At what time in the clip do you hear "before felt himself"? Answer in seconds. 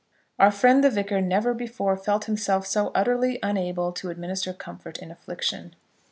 1.53-2.65